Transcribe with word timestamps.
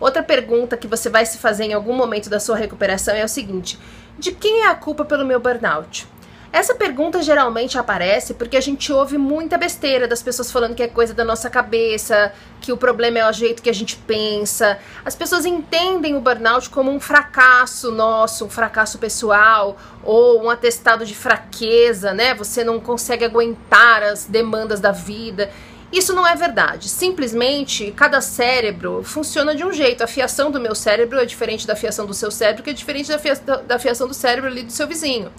Outra 0.00 0.22
pergunta 0.22 0.76
que 0.76 0.86
você 0.86 1.08
vai 1.08 1.26
se 1.26 1.38
fazer 1.38 1.64
em 1.64 1.72
algum 1.72 1.94
momento 1.94 2.30
da 2.30 2.38
sua 2.38 2.56
recuperação 2.56 3.14
é 3.14 3.24
o 3.24 3.28
seguinte: 3.28 3.78
de 4.18 4.32
quem 4.32 4.62
é 4.62 4.68
a 4.68 4.74
culpa 4.74 5.04
pelo 5.04 5.24
meu 5.24 5.40
burnout? 5.40 6.06
Essa 6.50 6.74
pergunta 6.74 7.20
geralmente 7.20 7.76
aparece 7.76 8.32
porque 8.32 8.56
a 8.56 8.60
gente 8.60 8.90
ouve 8.90 9.18
muita 9.18 9.58
besteira 9.58 10.08
das 10.08 10.22
pessoas 10.22 10.50
falando 10.50 10.74
que 10.74 10.82
é 10.82 10.88
coisa 10.88 11.12
da 11.12 11.22
nossa 11.22 11.50
cabeça, 11.50 12.32
que 12.62 12.72
o 12.72 12.76
problema 12.76 13.18
é 13.18 13.28
o 13.28 13.32
jeito 13.32 13.62
que 13.62 13.68
a 13.68 13.74
gente 13.74 13.96
pensa. 13.96 14.78
As 15.04 15.14
pessoas 15.14 15.44
entendem 15.44 16.16
o 16.16 16.20
burnout 16.20 16.70
como 16.70 16.90
um 16.90 16.98
fracasso 16.98 17.92
nosso, 17.92 18.46
um 18.46 18.48
fracasso 18.48 18.98
pessoal 18.98 19.76
ou 20.02 20.42
um 20.42 20.48
atestado 20.48 21.04
de 21.04 21.14
fraqueza, 21.14 22.14
né? 22.14 22.34
Você 22.34 22.64
não 22.64 22.80
consegue 22.80 23.26
aguentar 23.26 24.02
as 24.02 24.24
demandas 24.24 24.80
da 24.80 24.90
vida. 24.90 25.50
Isso 25.90 26.12
não 26.12 26.26
é 26.26 26.34
verdade. 26.34 26.88
Simplesmente, 26.88 27.92
cada 27.92 28.20
cérebro 28.20 29.02
funciona 29.02 29.54
de 29.54 29.64
um 29.64 29.72
jeito. 29.72 30.04
A 30.04 30.06
fiação 30.06 30.50
do 30.50 30.60
meu 30.60 30.74
cérebro 30.74 31.18
é 31.18 31.24
diferente 31.24 31.66
da 31.66 31.74
fiação 31.74 32.04
do 32.04 32.12
seu 32.12 32.30
cérebro, 32.30 32.62
que 32.62 32.70
é 32.70 32.74
diferente 32.74 33.08
da, 33.08 33.18
fia 33.18 33.34
da 33.34 33.78
fiação 33.78 34.06
do 34.06 34.14
cérebro 34.14 34.50
ali 34.50 34.62
do 34.62 34.72
seu 34.72 34.86
vizinho. 34.86 35.32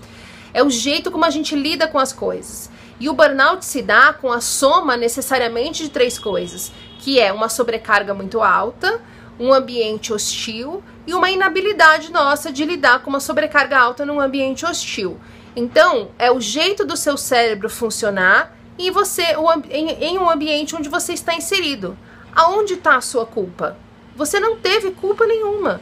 É 0.52 0.64
o 0.64 0.70
jeito 0.70 1.12
como 1.12 1.26
a 1.26 1.30
gente 1.30 1.56
lida 1.56 1.88
com 1.88 2.00
as 2.00 2.12
coisas. 2.12 2.70
E 3.00 3.08
o 3.08 3.14
burnout 3.14 3.64
se 3.64 3.82
dá 3.82 4.12
com 4.12 4.32
a 4.32 4.42
soma 4.42 4.98
necessariamente 4.98 5.84
de 5.84 5.90
três 5.90 6.18
coisas, 6.18 6.72
que 6.98 7.20
é 7.20 7.32
uma 7.32 7.48
sobrecarga 7.48 8.14
muito 8.14 8.42
alta, 8.42 9.02
um 9.40 9.54
ambiente 9.54 10.12
hostil 10.12 10.84
e 11.08 11.14
uma 11.14 11.30
inabilidade 11.30 12.12
nossa 12.12 12.52
de 12.52 12.66
lidar 12.66 13.04
com 13.04 13.10
uma 13.10 13.22
sobrecarga 13.22 13.78
alta 13.78 14.06
num 14.06 14.20
ambiente 14.20 14.66
hostil. 14.66 15.18
Então, 15.56 16.10
é 16.20 16.32
o 16.32 16.42
jeito 16.42 16.86
do 16.86 16.98
seu 16.98 17.16
cérebro 17.16 17.70
funcionar 17.70 18.59
e 18.80 18.90
você 18.90 19.36
em, 19.70 19.90
em 19.90 20.18
um 20.18 20.30
ambiente 20.30 20.74
onde 20.74 20.88
você 20.88 21.12
está 21.12 21.36
inserido. 21.36 21.98
Aonde 22.34 22.76
está 22.76 22.96
a 22.96 23.02
sua 23.02 23.26
culpa? 23.26 23.78
Você 24.16 24.40
não 24.40 24.58
teve 24.58 24.92
culpa 24.92 25.28
nenhuma. 25.28 25.82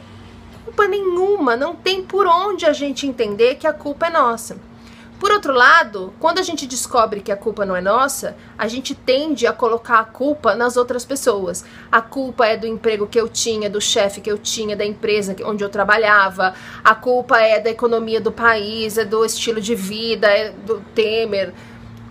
Culpa 0.64 0.88
nenhuma, 0.88 1.56
não 1.56 1.76
tem 1.76 2.02
por 2.02 2.26
onde 2.26 2.66
a 2.66 2.72
gente 2.72 3.06
entender 3.06 3.54
que 3.54 3.66
a 3.66 3.72
culpa 3.72 4.08
é 4.08 4.10
nossa. 4.10 4.58
Por 5.20 5.32
outro 5.32 5.52
lado, 5.52 6.12
quando 6.20 6.38
a 6.38 6.42
gente 6.42 6.66
descobre 6.66 7.20
que 7.20 7.32
a 7.32 7.36
culpa 7.36 7.66
não 7.66 7.74
é 7.74 7.80
nossa, 7.80 8.36
a 8.56 8.68
gente 8.68 8.94
tende 8.94 9.46
a 9.46 9.52
colocar 9.52 9.98
a 9.98 10.04
culpa 10.04 10.54
nas 10.54 10.76
outras 10.76 11.04
pessoas. 11.04 11.64
A 11.90 12.00
culpa 12.00 12.46
é 12.46 12.56
do 12.56 12.66
emprego 12.66 13.06
que 13.06 13.20
eu 13.20 13.28
tinha, 13.28 13.68
do 13.68 13.80
chefe 13.80 14.20
que 14.20 14.30
eu 14.30 14.38
tinha, 14.38 14.76
da 14.76 14.84
empresa 14.84 15.34
onde 15.44 15.64
eu 15.64 15.68
trabalhava. 15.68 16.54
A 16.84 16.94
culpa 16.94 17.40
é 17.40 17.58
da 17.58 17.70
economia 17.70 18.20
do 18.20 18.30
país, 18.30 18.96
é 18.96 19.04
do 19.04 19.24
estilo 19.24 19.60
de 19.60 19.74
vida, 19.74 20.28
é 20.28 20.50
do 20.50 20.80
Temer 20.94 21.52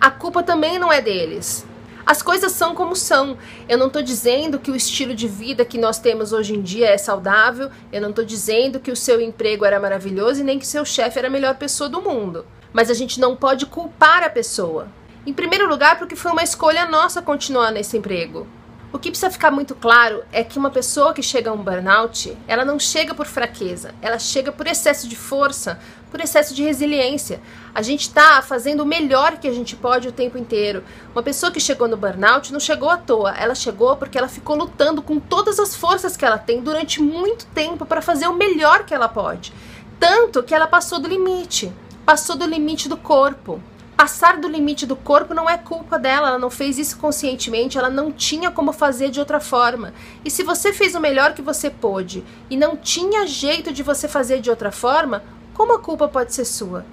a 0.00 0.10
culpa 0.10 0.42
também 0.42 0.78
não 0.78 0.92
é 0.92 1.00
deles. 1.00 1.66
As 2.06 2.22
coisas 2.22 2.52
são 2.52 2.74
como 2.74 2.96
são. 2.96 3.36
Eu 3.68 3.76
não 3.76 3.88
estou 3.88 4.02
dizendo 4.02 4.58
que 4.58 4.70
o 4.70 4.76
estilo 4.76 5.14
de 5.14 5.28
vida 5.28 5.64
que 5.64 5.76
nós 5.76 5.98
temos 5.98 6.32
hoje 6.32 6.54
em 6.54 6.62
dia 6.62 6.88
é 6.88 6.96
saudável. 6.96 7.70
Eu 7.92 8.00
não 8.00 8.10
estou 8.10 8.24
dizendo 8.24 8.80
que 8.80 8.90
o 8.90 8.96
seu 8.96 9.20
emprego 9.20 9.64
era 9.64 9.78
maravilhoso 9.78 10.40
e 10.40 10.44
nem 10.44 10.58
que 10.58 10.66
seu 10.66 10.86
chefe 10.86 11.18
era 11.18 11.28
a 11.28 11.30
melhor 11.30 11.56
pessoa 11.56 11.90
do 11.90 12.00
mundo. 12.00 12.46
Mas 12.72 12.90
a 12.90 12.94
gente 12.94 13.20
não 13.20 13.36
pode 13.36 13.66
culpar 13.66 14.22
a 14.22 14.30
pessoa. 14.30 14.88
Em 15.26 15.34
primeiro 15.34 15.68
lugar, 15.68 15.98
porque 15.98 16.16
foi 16.16 16.32
uma 16.32 16.42
escolha 16.42 16.86
nossa 16.86 17.20
continuar 17.20 17.70
nesse 17.70 17.98
emprego. 17.98 18.46
O 18.90 18.98
que 18.98 19.10
precisa 19.10 19.30
ficar 19.30 19.50
muito 19.50 19.74
claro 19.74 20.24
é 20.32 20.42
que 20.42 20.58
uma 20.58 20.70
pessoa 20.70 21.12
que 21.12 21.22
chega 21.22 21.50
a 21.50 21.52
um 21.52 21.62
burnout, 21.62 22.34
ela 22.48 22.64
não 22.64 22.78
chega 22.78 23.14
por 23.14 23.26
fraqueza, 23.26 23.94
ela 24.00 24.18
chega 24.18 24.50
por 24.50 24.66
excesso 24.66 25.06
de 25.06 25.14
força, 25.14 25.78
por 26.10 26.22
excesso 26.22 26.54
de 26.54 26.62
resiliência. 26.62 27.38
A 27.74 27.82
gente 27.82 28.02
está 28.02 28.40
fazendo 28.40 28.80
o 28.80 28.86
melhor 28.86 29.36
que 29.36 29.46
a 29.46 29.52
gente 29.52 29.76
pode 29.76 30.08
o 30.08 30.12
tempo 30.12 30.38
inteiro. 30.38 30.82
Uma 31.14 31.22
pessoa 31.22 31.52
que 31.52 31.60
chegou 31.60 31.86
no 31.86 31.98
burnout 31.98 32.50
não 32.50 32.58
chegou 32.58 32.88
à 32.88 32.96
toa, 32.96 33.34
ela 33.36 33.54
chegou 33.54 33.94
porque 33.94 34.16
ela 34.16 34.26
ficou 34.26 34.56
lutando 34.56 35.02
com 35.02 35.20
todas 35.20 35.60
as 35.60 35.76
forças 35.76 36.16
que 36.16 36.24
ela 36.24 36.38
tem 36.38 36.62
durante 36.62 37.02
muito 37.02 37.44
tempo 37.48 37.84
para 37.84 38.00
fazer 38.00 38.26
o 38.26 38.34
melhor 38.34 38.84
que 38.86 38.94
ela 38.94 39.06
pode. 39.06 39.52
Tanto 40.00 40.42
que 40.42 40.54
ela 40.54 40.66
passou 40.66 40.98
do 40.98 41.08
limite, 41.08 41.70
passou 42.06 42.36
do 42.36 42.46
limite 42.46 42.88
do 42.88 42.96
corpo. 42.96 43.60
Passar 43.98 44.36
do 44.36 44.46
limite 44.46 44.86
do 44.86 44.94
corpo 44.94 45.34
não 45.34 45.50
é 45.50 45.58
culpa 45.58 45.98
dela, 45.98 46.28
ela 46.28 46.38
não 46.38 46.50
fez 46.50 46.78
isso 46.78 46.96
conscientemente, 46.98 47.76
ela 47.76 47.90
não 47.90 48.12
tinha 48.12 48.48
como 48.48 48.72
fazer 48.72 49.10
de 49.10 49.18
outra 49.18 49.40
forma. 49.40 49.92
E 50.24 50.30
se 50.30 50.44
você 50.44 50.72
fez 50.72 50.94
o 50.94 51.00
melhor 51.00 51.34
que 51.34 51.42
você 51.42 51.68
pôde 51.68 52.22
e 52.48 52.56
não 52.56 52.76
tinha 52.76 53.26
jeito 53.26 53.72
de 53.72 53.82
você 53.82 54.06
fazer 54.06 54.40
de 54.40 54.50
outra 54.50 54.70
forma, 54.70 55.24
como 55.52 55.74
a 55.74 55.80
culpa 55.80 56.06
pode 56.06 56.32
ser 56.32 56.44
sua? 56.44 56.86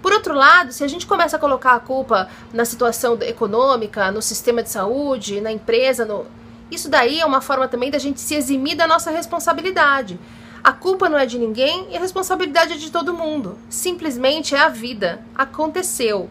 Por 0.00 0.12
outro 0.12 0.32
lado, 0.32 0.72
se 0.72 0.84
a 0.84 0.86
gente 0.86 1.08
começa 1.08 1.34
a 1.34 1.40
colocar 1.40 1.72
a 1.72 1.80
culpa 1.80 2.28
na 2.52 2.64
situação 2.64 3.18
econômica, 3.22 4.12
no 4.12 4.22
sistema 4.22 4.62
de 4.62 4.70
saúde, 4.70 5.40
na 5.40 5.50
empresa, 5.50 6.04
no... 6.04 6.24
isso 6.70 6.88
daí 6.88 7.18
é 7.18 7.26
uma 7.26 7.40
forma 7.40 7.66
também 7.66 7.90
da 7.90 7.98
gente 7.98 8.20
se 8.20 8.36
eximir 8.36 8.76
da 8.76 8.86
nossa 8.86 9.10
responsabilidade. 9.10 10.20
A 10.62 10.72
culpa 10.72 11.08
não 11.08 11.18
é 11.18 11.26
de 11.26 11.36
ninguém 11.36 11.88
e 11.90 11.96
a 11.96 12.00
responsabilidade 12.00 12.74
é 12.74 12.76
de 12.76 12.92
todo 12.92 13.12
mundo. 13.12 13.58
Simplesmente 13.68 14.54
é 14.54 14.60
a 14.60 14.68
vida. 14.68 15.20
Aconteceu. 15.34 16.30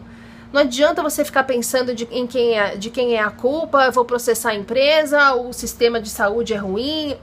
Não 0.54 0.60
adianta 0.60 1.02
você 1.02 1.24
ficar 1.24 1.42
pensando 1.42 1.92
de, 1.92 2.04
em 2.12 2.28
quem 2.28 2.56
é, 2.56 2.76
de 2.76 2.88
quem 2.88 3.16
é 3.16 3.20
a 3.20 3.28
culpa, 3.28 3.86
eu 3.86 3.90
vou 3.90 4.04
processar 4.04 4.50
a 4.50 4.54
empresa, 4.54 5.34
o 5.34 5.52
sistema 5.52 6.00
de 6.00 6.08
saúde 6.08 6.54
é 6.54 6.56
ruim. 6.56 7.16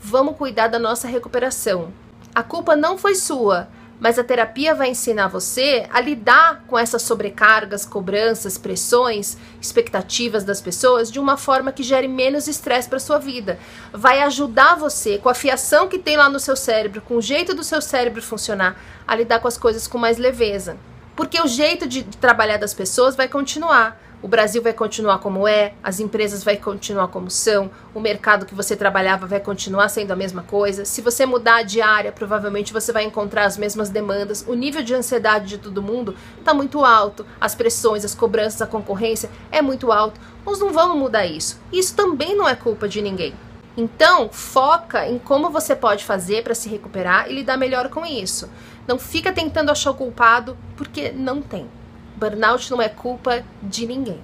Vamos 0.00 0.38
cuidar 0.38 0.68
da 0.68 0.78
nossa 0.78 1.06
recuperação. 1.06 1.92
A 2.34 2.42
culpa 2.42 2.74
não 2.74 2.96
foi 2.96 3.14
sua, 3.14 3.68
mas 4.00 4.18
a 4.18 4.24
terapia 4.24 4.74
vai 4.74 4.88
ensinar 4.88 5.28
você 5.28 5.86
a 5.92 6.00
lidar 6.00 6.64
com 6.66 6.78
essas 6.78 7.02
sobrecargas, 7.02 7.84
cobranças, 7.84 8.56
pressões, 8.56 9.36
expectativas 9.60 10.42
das 10.42 10.62
pessoas 10.62 11.12
de 11.12 11.20
uma 11.20 11.36
forma 11.36 11.70
que 11.70 11.82
gere 11.82 12.08
menos 12.08 12.48
estresse 12.48 12.88
para 12.88 12.98
sua 12.98 13.18
vida. 13.18 13.58
Vai 13.92 14.22
ajudar 14.22 14.76
você 14.76 15.18
com 15.18 15.28
a 15.28 15.34
fiação 15.34 15.88
que 15.88 15.98
tem 15.98 16.16
lá 16.16 16.30
no 16.30 16.40
seu 16.40 16.56
cérebro, 16.56 17.02
com 17.02 17.16
o 17.16 17.22
jeito 17.22 17.54
do 17.54 17.62
seu 17.62 17.82
cérebro 17.82 18.22
funcionar, 18.22 18.80
a 19.06 19.14
lidar 19.14 19.40
com 19.40 19.48
as 19.48 19.58
coisas 19.58 19.86
com 19.86 19.98
mais 19.98 20.16
leveza. 20.16 20.78
Porque 21.18 21.42
o 21.42 21.48
jeito 21.48 21.88
de, 21.88 22.04
trabalhar 22.04 22.58
das 22.58 22.72
pessoas 22.72 23.16
vai 23.16 23.26
continuar. 23.26 24.00
O 24.22 24.28
Brasil 24.28 24.62
vai 24.62 24.72
continuar 24.72 25.18
como 25.18 25.48
é, 25.48 25.74
as 25.82 25.98
empresas 25.98 26.44
vai 26.44 26.56
continuar 26.56 27.08
como 27.08 27.28
são, 27.28 27.72
o 27.92 27.98
mercado 27.98 28.46
que 28.46 28.54
você 28.54 28.76
trabalhava 28.76 29.26
vai 29.26 29.40
continuar 29.40 29.88
sendo 29.88 30.12
a 30.12 30.16
mesma 30.16 30.44
coisa. 30.44 30.84
Se 30.84 31.00
você 31.00 31.26
mudar 31.26 31.64
de 31.64 31.82
área, 31.82 32.12
provavelmente 32.12 32.72
você 32.72 32.92
vai 32.92 33.02
encontrar 33.02 33.46
as 33.46 33.58
mesmas 33.58 33.90
demandas. 33.90 34.44
O 34.46 34.54
nível 34.54 34.80
de 34.80 34.94
ansiedade 34.94 35.48
de 35.48 35.58
todo 35.58 35.82
mundo 35.82 36.14
está 36.38 36.54
muito 36.54 36.84
alto, 36.84 37.26
as 37.40 37.52
pressões, 37.52 38.04
as 38.04 38.14
cobranças, 38.14 38.62
a 38.62 38.66
concorrência 38.68 39.28
é 39.50 39.60
muito 39.60 39.90
alto. 39.90 40.20
Nós 40.46 40.60
não 40.60 40.72
vamos 40.72 40.96
mudar 40.96 41.26
isso. 41.26 41.60
Isso 41.72 41.96
também 41.96 42.36
não 42.36 42.48
é 42.48 42.54
culpa 42.54 42.86
de 42.86 43.02
ninguém. 43.02 43.34
Então, 43.80 44.28
foca 44.28 45.06
em 45.06 45.20
como 45.20 45.50
você 45.50 45.76
pode 45.76 46.04
fazer 46.04 46.42
para 46.42 46.52
se 46.52 46.68
recuperar 46.68 47.30
e 47.30 47.32
lidar 47.32 47.56
melhor 47.56 47.88
com 47.88 48.04
isso. 48.04 48.50
Não 48.88 48.98
fica 48.98 49.32
tentando 49.32 49.70
achar 49.70 49.92
o 49.92 49.94
culpado, 49.94 50.58
porque 50.76 51.12
não 51.12 51.40
tem. 51.40 51.70
Burnout 52.16 52.68
não 52.72 52.82
é 52.82 52.88
culpa 52.88 53.44
de 53.62 53.86
ninguém. 53.86 54.20